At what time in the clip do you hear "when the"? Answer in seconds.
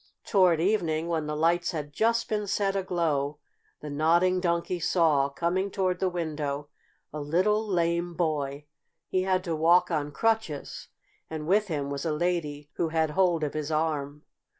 1.09-1.35